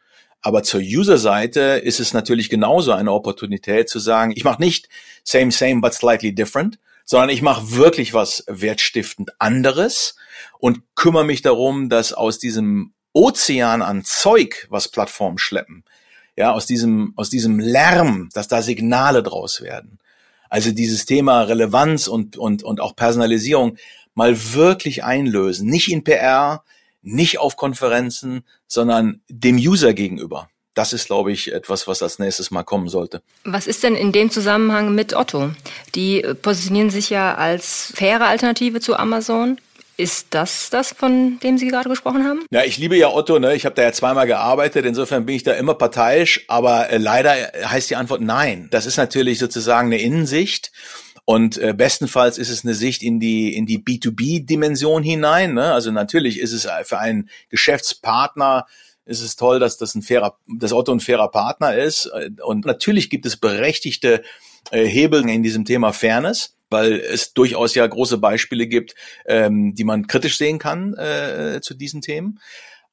[0.41, 4.89] Aber zur User-Seite ist es natürlich genauso eine Opportunität zu sagen, ich mache nicht
[5.23, 10.15] same, same, but slightly different, sondern ich mache wirklich was wertstiftend anderes
[10.59, 15.85] und kümmere mich darum, dass aus diesem Ozean an Zeug, was Plattformen schleppen,
[16.35, 19.99] ja, aus diesem, aus diesem Lärm, dass da Signale draus werden.
[20.49, 23.77] Also dieses Thema Relevanz und, und, und auch Personalisierung
[24.13, 25.69] mal wirklich einlösen.
[25.69, 26.63] Nicht in PR,
[27.01, 32.51] nicht auf Konferenzen, sondern dem User gegenüber das ist, glaube ich, etwas, was als nächstes
[32.51, 33.21] mal kommen sollte.
[33.43, 35.51] Was ist denn in dem Zusammenhang mit Otto?
[35.95, 39.57] Die äh, positionieren sich ja als faire Alternative zu Amazon.
[39.99, 42.45] Ist das das, von dem Sie gerade gesprochen haben?
[42.51, 43.55] Ja, ich liebe ja Otto, ne?
[43.55, 47.31] Ich habe da ja zweimal gearbeitet, insofern bin ich da immer parteiisch, aber äh, leider
[47.31, 48.67] heißt die Antwort nein.
[48.69, 50.71] Das ist natürlich sozusagen eine Innensicht.
[51.25, 55.55] Und äh, bestenfalls ist es eine Sicht in die in die B2B-Dimension hinein.
[55.55, 55.73] Ne?
[55.73, 58.65] Also natürlich ist es für einen Geschäftspartner
[59.07, 62.09] ist es toll, dass das ein fairer, dass Otto ein fairer Partner ist.
[62.43, 64.23] Und natürlich gibt es berechtigte
[64.71, 69.83] äh, Hebel in diesem Thema Fairness weil es durchaus ja große Beispiele gibt, ähm, die
[69.83, 72.39] man kritisch sehen kann äh, zu diesen Themen.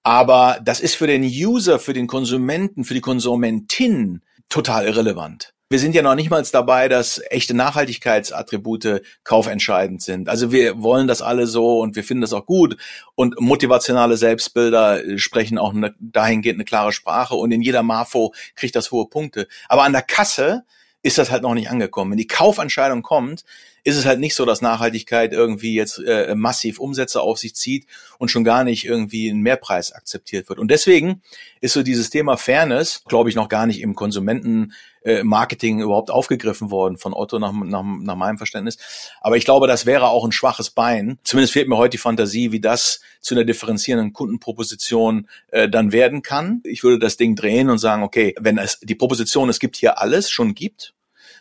[0.02, 5.80] Aber das ist für den User, für den Konsumenten, für die Konsumentin total irrelevant wir
[5.80, 10.28] sind ja noch nicht mal dabei, dass echte Nachhaltigkeitsattribute kaufentscheidend sind.
[10.28, 12.76] Also wir wollen das alle so und wir finden das auch gut.
[13.16, 18.76] Und motivationale Selbstbilder sprechen auch eine, dahingehend eine klare Sprache und in jeder Marfo kriegt
[18.76, 19.48] das hohe Punkte.
[19.68, 20.62] Aber an der Kasse
[21.02, 22.12] ist das halt noch nicht angekommen.
[22.12, 23.44] Wenn die Kaufentscheidung kommt,
[23.82, 27.86] ist es halt nicht so, dass Nachhaltigkeit irgendwie jetzt äh, massiv Umsätze auf sich zieht
[28.18, 30.60] und schon gar nicht irgendwie ein Mehrpreis akzeptiert wird.
[30.60, 31.20] Und deswegen
[31.60, 36.70] ist so dieses Thema Fairness, glaube ich, noch gar nicht im Konsumentenmarketing äh, überhaupt aufgegriffen
[36.70, 38.78] worden von Otto nach, nach, nach meinem Verständnis.
[39.20, 41.18] Aber ich glaube, das wäre auch ein schwaches Bein.
[41.24, 46.22] Zumindest fehlt mir heute die Fantasie, wie das zu einer differenzierenden Kundenproposition äh, dann werden
[46.22, 46.62] kann.
[46.64, 49.98] Ich würde das Ding drehen und sagen, okay, wenn es die Proposition, es gibt hier
[50.00, 50.94] alles, schon gibt,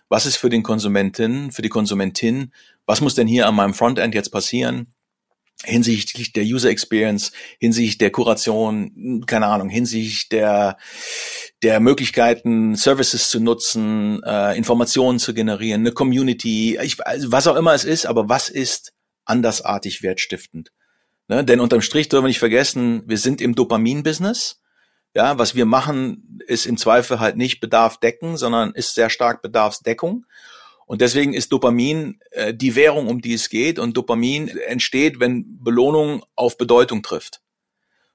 [0.10, 2.52] was ist für den Konsumenten, für die Konsumentin,
[2.86, 4.93] was muss denn hier an meinem Frontend jetzt passieren?
[5.64, 10.78] Hinsichtlich der User Experience, hinsichtlich der Kuration, keine Ahnung, hinsichtlich der
[11.64, 17.56] der Möglichkeiten, Services zu nutzen, äh, Informationen zu generieren, eine Community, ich, also was auch
[17.56, 18.94] immer es ist, aber was ist
[19.26, 20.72] andersartig wertstiftend?
[21.30, 21.46] Ne?
[21.46, 24.60] Denn unterm Strich dürfen wir nicht vergessen, wir sind im Dopamin-Business.
[25.16, 29.44] Ja, was wir machen, ist im Zweifel halt nicht Bedarf decken, sondern ist sehr stark
[29.44, 30.26] Bedarfsdeckung.
[30.86, 33.80] Und deswegen ist Dopamin äh, die Währung, um die es geht.
[33.80, 37.42] Und Dopamin entsteht, wenn Belohnung auf Bedeutung trifft.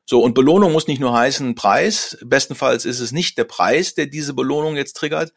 [0.05, 2.17] So, und Belohnung muss nicht nur heißen Preis.
[2.25, 5.35] Bestenfalls ist es nicht der Preis, der diese Belohnung jetzt triggert,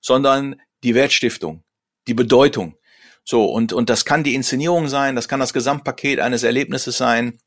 [0.00, 1.64] sondern die Wertstiftung,
[2.06, 2.76] die Bedeutung.
[3.24, 7.38] So, und, und das kann die Inszenierung sein, das kann das Gesamtpaket eines Erlebnisses sein,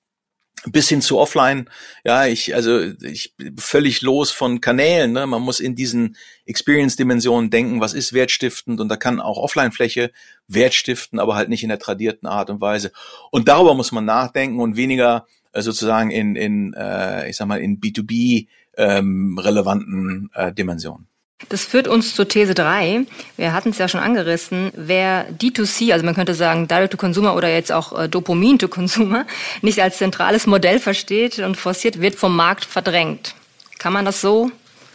[0.65, 1.69] bis hin zu offline.
[2.05, 5.11] Ja, ich, also ich völlig los von Kanälen.
[5.11, 5.27] Ne?
[5.27, 10.11] Man muss in diesen Experience-Dimensionen denken, was ist wertstiftend und da kann auch Offline-Fläche
[10.47, 12.91] wertstiften, aber halt nicht in der tradierten Art und Weise.
[13.31, 17.59] Und darüber muss man nachdenken und weniger äh, sozusagen in, in äh, ich sag mal,
[17.59, 21.07] in B2B ähm, relevanten äh, Dimensionen.
[21.49, 23.06] Das führt uns zur These 3.
[23.38, 24.71] Wir hatten es ja schon angerissen.
[24.75, 29.25] Wer D2C, also man könnte sagen Direct-to-Consumer oder jetzt auch äh, Dopamin-to-Consumer,
[29.62, 33.36] nicht als zentrales Modell versteht und forciert, wird vom Markt verdrängt.
[33.79, 34.51] Kann man das so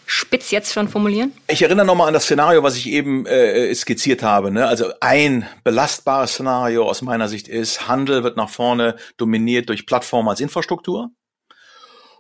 [0.07, 1.33] spitz jetzt schon formulieren?
[1.49, 4.51] Ich erinnere nochmal an das Szenario, was ich eben äh, skizziert habe.
[4.51, 4.67] Ne?
[4.67, 10.29] Also ein belastbares Szenario aus meiner Sicht ist, Handel wird nach vorne dominiert durch Plattformen
[10.29, 11.11] als Infrastruktur.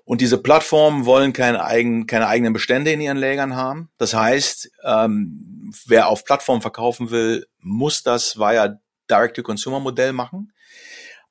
[0.08, 3.90] Und diese Plattformen wollen keine, eigen, keine eigenen Bestände in ihren Lägern haben.
[3.98, 10.54] Das heißt, ähm, wer auf Plattformen verkaufen will, muss das via Direct-to-Consumer-Modell machen.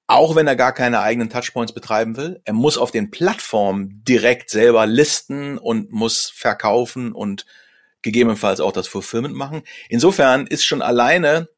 [0.05, 2.39] Auch wenn er gar keine eigenen Touchpoints betreiben will.
[2.45, 7.47] Er muss auf den Plattformen direkt selber listen und muss verkaufen und
[8.03, 9.63] gegebenenfalls auch das Fulfillment machen.
[9.89, 11.49] Insofern ist schon alleine,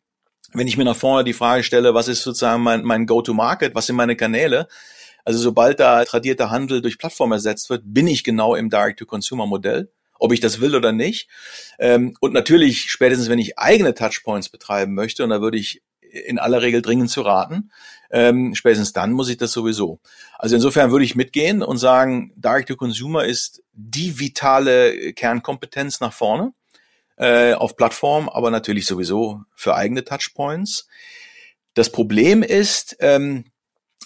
[0.54, 3.88] wenn ich mir nach vorne die Frage stelle, was ist sozusagen mein, mein Go-to-Market, was
[3.88, 4.70] sind meine Kanäle,
[5.26, 10.34] also sobald da tradierter Handel durch Plattform ersetzt wird, bin ich genau im Direct-to-Consumer-Modell, ob
[10.34, 11.30] ich das will oder nicht.
[11.80, 16.40] Ähm, und natürlich spätestens, wenn ich eigene Touchpoints betreiben möchte, und da würde ich in
[16.40, 17.72] aller Regel dringend zu raten,
[18.12, 20.00] ähm, spätestens dann muss ich das sowieso.
[20.38, 26.54] Also insofern würde ich mitgehen und sagen, Direct-to-Consumer ist die vitale Kernkompetenz nach vorne
[27.18, 30.88] äh, auf Plattform, aber natürlich sowieso für eigene Touchpoints.
[31.76, 33.46] Das Problem ist, ähm,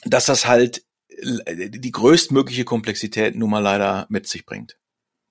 [0.04, 0.84] dass das halt
[1.22, 4.78] die größtmögliche Komplexität nun mal leider mit sich bringt.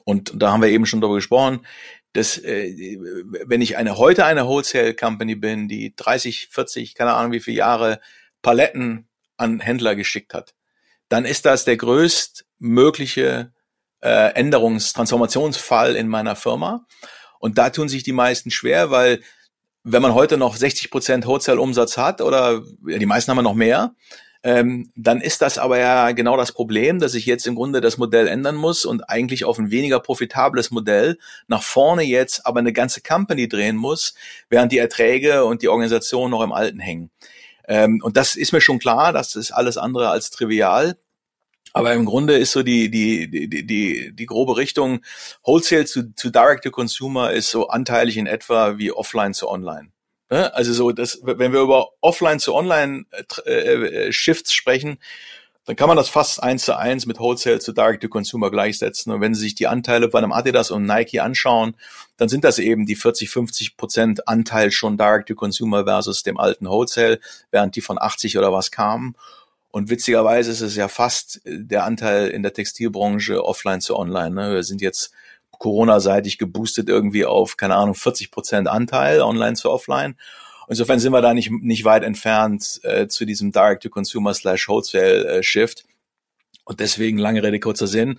[0.04, 1.64] Und da haben wir eben schon darüber gesprochen,
[2.12, 2.98] dass äh,
[3.46, 7.58] wenn ich eine heute eine Wholesale Company bin, die 30, 40, keine Ahnung wie viele
[7.58, 8.00] Jahre
[8.42, 10.54] Paletten an Händler geschickt hat,
[11.08, 13.52] dann ist das der größtmögliche
[14.00, 16.86] äh, Änderungs-, Transformationsfall in meiner Firma.
[17.38, 19.20] Und da tun sich die meisten schwer, weil
[19.84, 23.94] wenn man heute noch 60 Prozent Wholesale-Umsatz hat oder ja, die meisten haben noch mehr,
[24.44, 27.96] ähm, dann ist das aber ja genau das Problem, dass ich jetzt im Grunde das
[27.96, 32.72] Modell ändern muss und eigentlich auf ein weniger profitables Modell nach vorne jetzt aber eine
[32.72, 34.14] ganze Company drehen muss,
[34.48, 37.10] während die Erträge und die Organisation noch im Alten hängen.
[37.68, 40.96] Ähm, und das ist mir schon klar, das ist alles andere als trivial.
[41.72, 45.00] Aber im Grunde ist so die, die, die, die, die grobe Richtung
[45.42, 49.90] Wholesale zu, zu Direct to Consumer ist so anteilig in etwa wie Offline zu Online.
[50.32, 50.54] Ne?
[50.54, 53.04] Also so, das, wenn wir über Offline zu Online
[53.44, 54.96] äh, äh, Shifts sprechen,
[55.66, 59.12] dann kann man das fast eins zu eins mit Wholesale zu Direct to Consumer gleichsetzen.
[59.12, 61.76] Und wenn Sie sich die Anteile bei einem Adidas und Nike anschauen,
[62.16, 66.38] dann sind das eben die 40, 50 Prozent Anteil schon Direct to Consumer versus dem
[66.38, 69.14] alten Wholesale, während die von 80 oder was kamen.
[69.70, 74.30] Und witzigerweise ist es ja fast der Anteil in der Textilbranche offline zu online.
[74.30, 74.54] Ne?
[74.54, 75.12] Wir sind jetzt
[75.62, 80.16] Corona-seitig geboostet irgendwie auf, keine Ahnung, 40 Prozent Anteil online zu offline.
[80.68, 85.84] Insofern sind wir da nicht, nicht weit entfernt äh, zu diesem Direct-to-Consumer slash Wholesale-Shift.
[86.64, 88.18] Und deswegen, lange Rede, kurzer Sinn,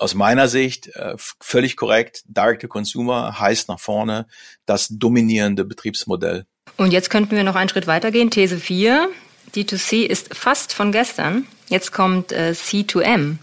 [0.00, 4.26] aus meiner Sicht äh, völlig korrekt, Direct-to-Consumer heißt nach vorne
[4.66, 6.44] das dominierende Betriebsmodell.
[6.76, 8.32] Und jetzt könnten wir noch einen Schritt weitergehen.
[8.32, 9.08] These 4.
[9.54, 11.46] D2C ist fast von gestern.
[11.70, 13.36] Jetzt kommt äh, C2M.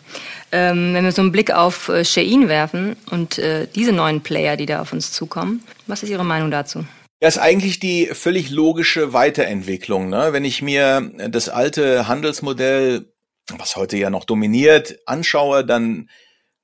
[0.51, 4.57] Ähm, wenn wir so einen Blick auf äh, Shein werfen und äh, diese neuen Player,
[4.57, 6.85] die da auf uns zukommen, was ist Ihre Meinung dazu?
[7.21, 10.09] Ja, ist eigentlich die völlig logische Weiterentwicklung.
[10.09, 10.33] Ne?
[10.33, 13.13] Wenn ich mir das alte Handelsmodell,
[13.57, 16.09] was heute ja noch dominiert, anschaue, dann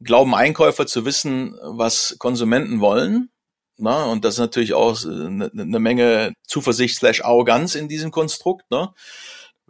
[0.02, 3.30] glauben Einkäufer zu wissen, was Konsumenten wollen.
[3.78, 4.06] Ne?
[4.06, 8.70] Und das ist natürlich auch eine, eine Menge Zuversicht slash Arroganz in diesem Konstrukt.
[8.70, 8.90] Ne?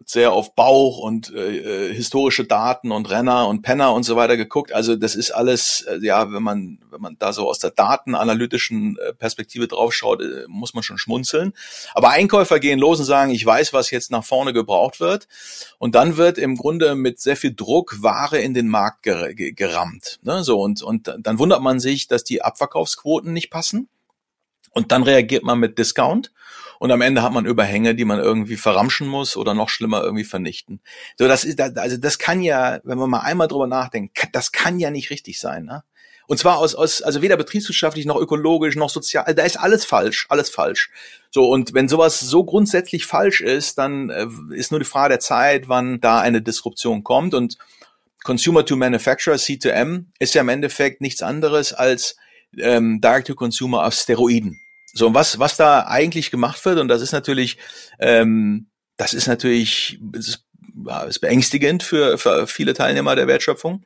[0.06, 4.38] Sehr auf Bauch und äh, äh, historische Daten und Renner und Penner und so weiter
[4.38, 4.73] geguckt.
[4.73, 8.97] Also das ist alles, äh, ja, wenn man wenn man da so aus der datenanalytischen
[8.97, 11.53] äh, Perspektive draufschaut, äh, muss man schon schmunzeln.
[11.93, 15.27] Aber Einkäufer gehen los und sagen, ich weiß, was jetzt nach vorne gebraucht wird.
[15.77, 20.19] Und dann wird im Grunde mit sehr viel Druck Ware in den Markt ger gerammt.
[20.23, 20.43] Ne?
[20.43, 23.89] So und und dann wundert man sich, dass die Abverkaufsquoten nicht passen.
[24.71, 26.32] Und dann reagiert man mit Discount
[26.84, 30.26] und am Ende hat man Überhänge, die man irgendwie verramschen muss oder noch schlimmer irgendwie
[30.26, 30.82] vernichten.
[31.17, 34.80] So, das ist, also das kann ja, wenn man mal einmal drüber nachdenkt, das kann
[34.80, 35.86] ja nicht richtig sein, ne?
[36.28, 40.26] Und zwar aus, aus, also weder betriebswirtschaftlich noch ökologisch noch sozial, da ist alles falsch,
[40.28, 40.91] alles falsch.
[41.32, 45.19] So, und wenn sowas so grundsätzlich falsch ist, dann äh, ist nur die Frage der
[45.22, 47.34] Zeit, wann da eine Disruption kommt.
[47.34, 47.58] Und
[48.26, 52.17] Consumer to Manufacturer, C2M, ist ja im Endeffekt nichts anderes als
[52.58, 54.60] ähm, Direct to Consumer auf Steroiden.
[54.93, 57.58] So, und was, was da eigentlich gemacht wird, und das ist natürlich,
[57.99, 60.45] ähm, das ist natürlich, das ist,
[60.86, 63.84] ja, ist beängstigend für, für viele Teilnehmer der Wertschöpfung.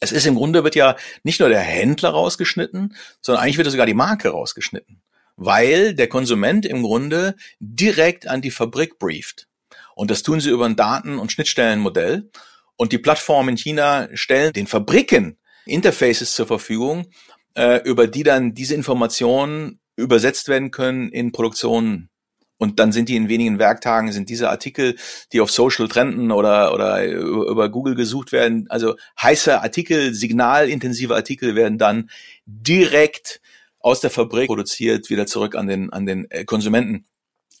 [0.00, 3.86] Es ist im Grunde wird ja nicht nur der Händler rausgeschnitten, sondern eigentlich wird sogar
[3.86, 5.02] die Marke rausgeschnitten,
[5.36, 9.48] weil der Konsument im Grunde direkt an die Fabrik brieft.
[9.96, 12.30] Und das tun sie über ein Daten- und Schnittstellenmodell.
[12.76, 17.10] Und die Plattformen in China stellen den Fabriken Interfaces zur Verfügung,
[17.54, 22.08] äh, über die dann diese Informationen übersetzt werden können in Produktionen.
[22.56, 24.96] Und dann sind die in wenigen Werktagen, sind diese Artikel,
[25.32, 31.54] die auf Social trenden oder, oder über Google gesucht werden, also heiße Artikel, signalintensive Artikel
[31.54, 32.10] werden dann
[32.46, 33.40] direkt
[33.78, 37.06] aus der Fabrik produziert, wieder zurück an den, an den äh, Konsumenten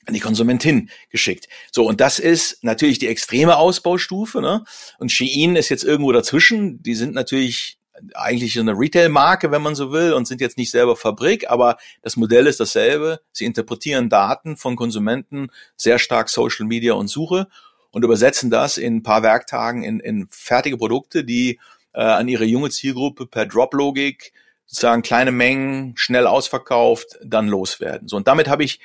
[0.06, 1.48] an die Konsumentin geschickt.
[1.70, 4.40] So, und das ist natürlich die extreme Ausbaustufe.
[4.40, 4.64] Ne?
[4.98, 6.82] Und Shein ist jetzt irgendwo dazwischen.
[6.82, 7.77] Die sind natürlich
[8.14, 12.16] eigentlich eine Retail-Marke, wenn man so will, und sind jetzt nicht selber Fabrik, aber das
[12.16, 13.20] Modell ist dasselbe.
[13.32, 17.48] Sie interpretieren Daten von Konsumenten sehr stark Social Media und Suche
[17.90, 21.58] und übersetzen das in ein paar Werktagen in, in fertige Produkte, die
[21.92, 24.32] äh, an ihre junge Zielgruppe per Drop-Logik
[24.66, 28.06] sozusagen kleine Mengen schnell ausverkauft dann loswerden.
[28.06, 28.80] So und damit habe ich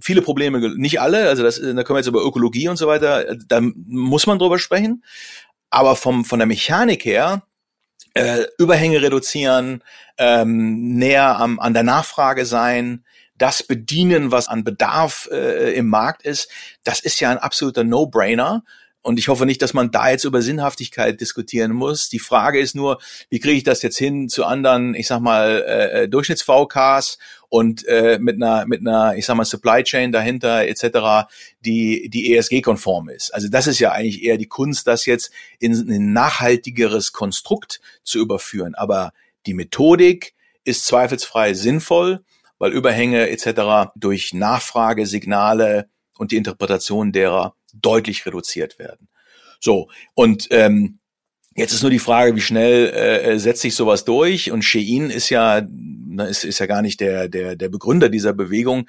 [0.00, 3.36] viele Probleme, nicht alle, also das, da können wir jetzt über Ökologie und so weiter,
[3.48, 5.04] da muss man drüber sprechen.
[5.70, 7.42] Aber vom, von der Mechanik her,
[8.16, 9.84] äh, Überhänge reduzieren,
[10.16, 13.04] ähm, näher am, an der Nachfrage sein,
[13.36, 16.50] das bedienen, was an Bedarf äh, im Markt ist,
[16.84, 18.64] das ist ja ein absoluter No-Brainer.
[19.06, 22.08] Und ich hoffe nicht, dass man da jetzt über Sinnhaftigkeit diskutieren muss.
[22.08, 22.98] Die Frage ist nur,
[23.30, 27.86] wie kriege ich das jetzt hin zu anderen, ich sag mal, äh, äh Durchschnitts-VKs und
[27.86, 31.28] äh, mit einer, mit einer, ich sag mal, Supply Chain dahinter etc.,
[31.60, 33.32] die, die ESG-konform ist.
[33.32, 37.80] Also das ist ja eigentlich eher die Kunst, das jetzt in, in ein nachhaltigeres Konstrukt
[38.02, 38.74] zu überführen.
[38.74, 39.12] Aber
[39.46, 42.24] die Methodik ist zweifelsfrei sinnvoll,
[42.58, 43.92] weil Überhänge etc.
[43.94, 45.88] durch Nachfragesignale
[46.18, 49.08] und die Interpretation derer deutlich reduziert werden.
[49.60, 50.98] So, und ähm,
[51.56, 54.52] Jetzt ist nur die Frage, wie schnell äh, äh setzt sich sowas durch?
[54.52, 58.34] Und Shein ist ja, na, ist, ist ja gar nicht der, der, der Begründer dieser
[58.34, 58.86] Bewegung,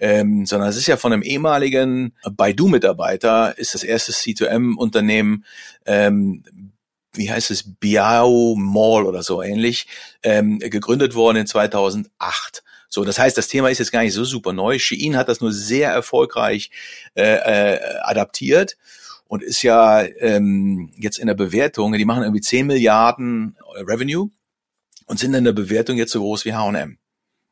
[0.00, 5.44] ähm, sondern es ist ja von einem ehemaligen Baidu-Mitarbeiter, ist das erste C2M-Unternehmen,
[5.86, 6.42] ähm,
[7.12, 9.86] wie heißt es, Biao Mall oder so ähnlich,
[10.24, 12.64] ähm, gegründet worden in 2008.
[12.88, 14.78] So, das heißt, das Thema ist jetzt gar nicht so super neu.
[14.78, 16.70] Shein hat das nur sehr erfolgreich
[17.14, 18.76] äh, äh, adaptiert
[19.26, 24.30] und ist ja ähm, jetzt in der Bewertung, die machen irgendwie 10 Milliarden Revenue
[25.06, 26.98] und sind in der Bewertung jetzt so groß wie H&M.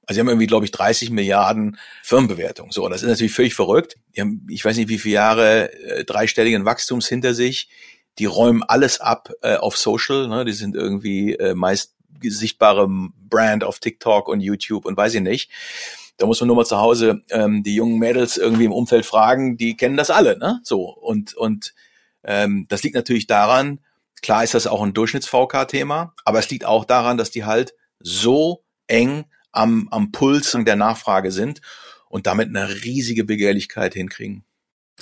[0.06, 2.70] Also sie haben irgendwie, glaube ich, 30 Milliarden Firmenbewertung.
[2.70, 3.96] So, das ist natürlich völlig verrückt.
[4.14, 7.68] Die haben, ich weiß nicht, wie viele Jahre äh, dreistelligen Wachstums hinter sich.
[8.18, 10.28] Die räumen alles ab äh, auf Social.
[10.28, 10.44] Ne?
[10.44, 15.50] Die sind irgendwie äh, meist sichtbare Brand auf TikTok und YouTube und weiß ich nicht.
[16.16, 19.56] Da muss man nur mal zu Hause ähm, die jungen Mädels irgendwie im Umfeld fragen,
[19.56, 20.60] die kennen das alle, ne?
[20.62, 21.74] So und und
[22.24, 23.80] ähm, das liegt natürlich daran.
[24.22, 28.64] Klar ist das auch ein Durchschnitts-VK-Thema, aber es liegt auch daran, dass die halt so
[28.86, 31.60] eng am, am Puls der Nachfrage sind
[32.08, 34.44] und damit eine riesige Begehrlichkeit hinkriegen.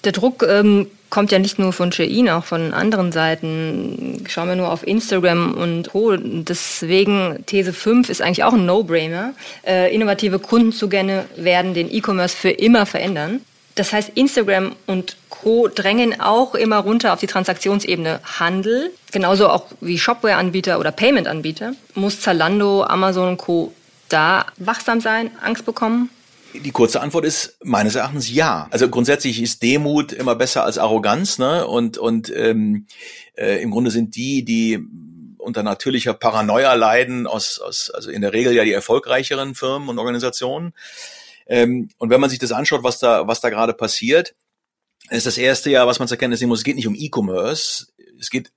[0.03, 4.25] Der Druck ähm, kommt ja nicht nur von Shein, auch von anderen Seiten.
[4.29, 6.17] Schauen wir nur auf Instagram und Co.
[6.17, 9.35] Deswegen These 5 ist eigentlich auch ein No-Brainer.
[9.67, 13.41] Äh, innovative Kundenzugänge werden den E-Commerce für immer verändern.
[13.77, 15.69] Das heißt, Instagram und Co.
[15.69, 18.93] drängen auch immer runter auf die Transaktionsebene Handel.
[19.13, 21.75] Genauso auch wie Shopware-Anbieter oder Payment-Anbieter.
[21.95, 23.73] Muss Zalando, Amazon und Co.
[24.09, 26.11] da wachsam sein, Angst bekommen?
[26.55, 28.69] Die kurze Antwort ist meines Erachtens ja.
[28.71, 31.67] Also grundsätzlich ist Demut immer besser als Arroganz, ne?
[31.67, 32.87] Und und ähm,
[33.37, 34.81] äh, im Grunde sind die, die
[35.39, 39.99] unter natürlicher Paranoia leiden, aus, aus also in der Regel ja die erfolgreicheren Firmen und
[39.99, 40.75] Organisationen.
[41.47, 44.35] Ähm, und wenn man sich das anschaut, was da was da gerade passiert,
[45.11, 47.89] ist das erste Jahr, was man zu erkennen ist, es geht nicht um E-Commerce,
[48.19, 48.53] es geht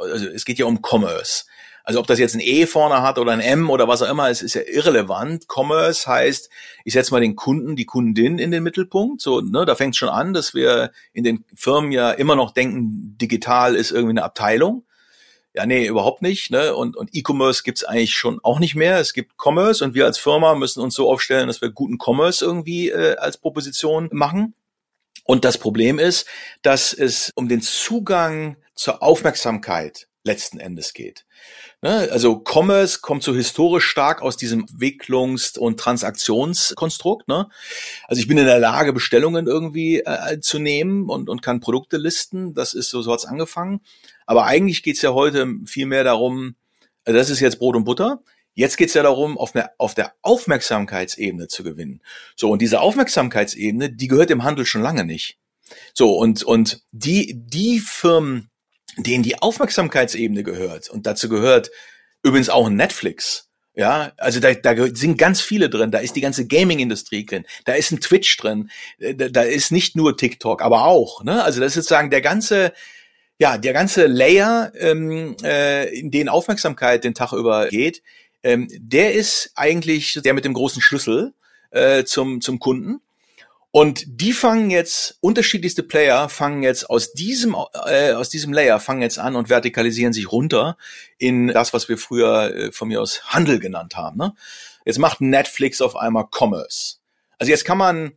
[0.00, 1.44] also es geht ja um Commerce.
[1.86, 4.28] Also ob das jetzt ein E vorne hat oder ein M oder was auch immer,
[4.28, 5.46] es ist ja irrelevant.
[5.48, 6.50] Commerce heißt,
[6.84, 9.22] ich setze mal den Kunden, die Kundin in den Mittelpunkt.
[9.22, 12.50] So, ne, da fängt es schon an, dass wir in den Firmen ja immer noch
[12.50, 14.84] denken, digital ist irgendwie eine Abteilung.
[15.54, 16.50] Ja, nee, überhaupt nicht.
[16.50, 16.74] Ne?
[16.74, 18.98] Und, und E-Commerce gibt's eigentlich schon auch nicht mehr.
[18.98, 22.44] Es gibt Commerce und wir als Firma müssen uns so aufstellen, dass wir guten Commerce
[22.44, 24.54] irgendwie äh, als Proposition machen.
[25.22, 26.26] Und das Problem ist,
[26.62, 31.24] dass es um den Zugang zur Aufmerksamkeit letzten Endes geht.
[31.80, 32.08] Ne?
[32.10, 37.28] Also Commerce kommt so historisch stark aus diesem Entwicklungs- und Transaktionskonstrukt.
[37.28, 37.48] Ne?
[38.06, 41.96] Also ich bin in der Lage, Bestellungen irgendwie äh, zu nehmen und, und kann Produkte
[41.96, 42.52] listen.
[42.52, 43.80] Das ist so, so hat's angefangen.
[44.26, 46.56] Aber eigentlich geht's ja heute viel mehr darum,
[47.04, 48.20] also das ist jetzt Brot und Butter.
[48.54, 52.02] Jetzt geht's ja darum, auf, eine, auf der Aufmerksamkeitsebene zu gewinnen.
[52.36, 55.38] So, und diese Aufmerksamkeitsebene, die gehört dem Handel schon lange nicht.
[55.94, 58.50] So, und, und die, die Firmen,
[58.96, 61.70] denen die Aufmerksamkeitsebene gehört, und dazu gehört
[62.22, 65.90] übrigens auch Netflix, ja, also da, da sind ganz viele drin.
[65.90, 67.44] Da ist die ganze Gaming-Industrie drin.
[67.66, 68.70] Da ist ein Twitch drin.
[68.98, 71.22] Äh, da, da ist nicht nur TikTok, aber auch.
[71.22, 71.44] Ne?
[71.44, 72.72] Also das ist sozusagen der ganze,
[73.38, 78.02] ja, der ganze Layer, ähm, äh, in den Aufmerksamkeit den Tag über geht,
[78.42, 81.34] ähm, der ist eigentlich der mit dem großen Schlüssel
[81.70, 83.02] äh, zum zum Kunden.
[83.76, 87.54] Und die fangen jetzt, unterschiedlichste Player fangen jetzt aus diesem,
[87.84, 90.78] äh, aus diesem Layer, fangen jetzt an und vertikalisieren sich runter
[91.18, 94.16] in das, was wir früher äh, von mir aus Handel genannt haben.
[94.16, 94.32] Ne?
[94.86, 97.00] Jetzt macht Netflix auf einmal Commerce.
[97.38, 98.12] Also jetzt kann man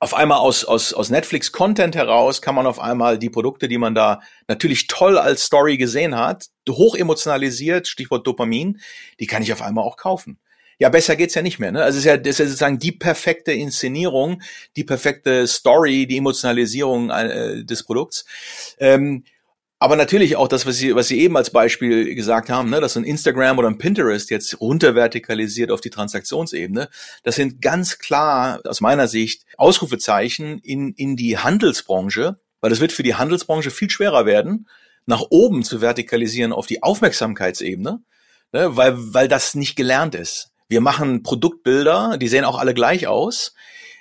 [0.00, 3.94] auf einmal aus, aus, aus Netflix-Content heraus kann man auf einmal die Produkte, die man
[3.94, 8.78] da natürlich toll als Story gesehen hat, hoch emotionalisiert, Stichwort Dopamin,
[9.18, 10.38] die kann ich auf einmal auch kaufen.
[10.80, 11.72] Ja, besser geht's ja nicht mehr.
[11.72, 11.82] Ne?
[11.82, 14.40] Also es ist ja, das ist ja sozusagen die perfekte Inszenierung,
[14.76, 18.24] die perfekte Story, die Emotionalisierung äh, des Produkts.
[18.78, 19.24] Ähm,
[19.78, 22.96] aber natürlich auch das, was Sie, was Sie eben als Beispiel gesagt haben, ne, dass
[22.96, 26.88] ein Instagram oder ein Pinterest jetzt runtervertikalisiert auf die Transaktionsebene,
[27.24, 32.92] das sind ganz klar aus meiner Sicht Ausrufezeichen in, in die Handelsbranche, weil es wird
[32.92, 34.66] für die Handelsbranche viel schwerer werden,
[35.04, 38.02] nach oben zu vertikalisieren auf die Aufmerksamkeitsebene,
[38.52, 40.49] ne, weil, weil das nicht gelernt ist.
[40.70, 43.54] Wir machen Produktbilder, die sehen auch alle gleich aus.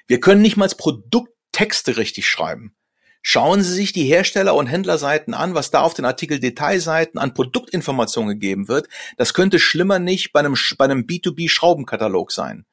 [0.05, 2.75] Wir können nicht mal Produkttexte richtig schreiben.
[3.23, 8.29] Schauen Sie sich die Hersteller- und Händlerseiten an, was da auf den Artikel-Detailseiten an Produktinformationen
[8.29, 8.87] gegeben wird.
[9.17, 12.67] Das könnte schlimmer nicht bei einem, bei einem B2B-Schraubenkatalog sein.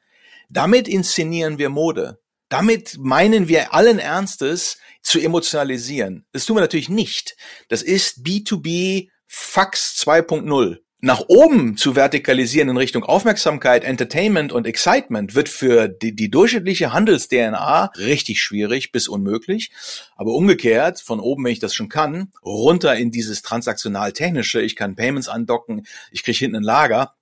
[0.51, 2.20] Damit inszenieren wir Mode.
[2.51, 6.26] Damit meinen wir allen Ernstes zu emotionalisieren.
[6.32, 7.34] Das tun wir natürlich nicht.
[7.70, 15.36] Das ist B2B Fax 2.0 nach oben zu vertikalisieren in Richtung Aufmerksamkeit, Entertainment und Excitement
[15.36, 19.70] wird für die, die durchschnittliche Handels-DNA richtig schwierig bis unmöglich.
[20.16, 24.96] Aber umgekehrt, von oben, wenn ich das schon kann, runter in dieses transaktional-technische, ich kann
[24.96, 27.14] Payments andocken, ich kriege hinten ein Lager,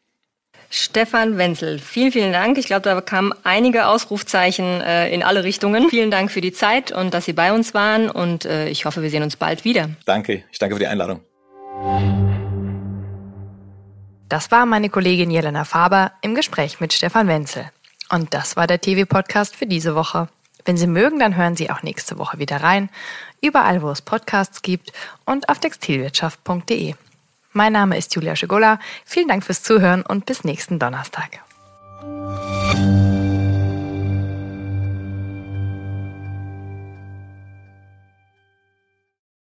[0.71, 2.57] Stefan Wenzel, vielen, vielen Dank.
[2.59, 5.89] Ich glaube, da kamen einige Ausrufzeichen äh, in alle Richtungen.
[5.89, 9.01] Vielen Dank für die Zeit und dass Sie bei uns waren und äh, ich hoffe,
[9.01, 9.89] wir sehen uns bald wieder.
[10.05, 11.21] Danke, ich danke für die Einladung.
[14.29, 17.71] Das war meine Kollegin Jelena Faber im Gespräch mit Stefan Wenzel.
[18.11, 20.29] Und das war der TV-Podcast für diese Woche.
[20.69, 22.91] Wenn Sie mögen, dann hören Sie auch nächste Woche wieder rein,
[23.41, 24.93] überall, wo es Podcasts gibt
[25.25, 26.93] und auf textilwirtschaft.de.
[27.53, 28.77] Mein Name ist Julia Schigola.
[29.03, 31.39] Vielen Dank fürs Zuhören und bis nächsten Donnerstag.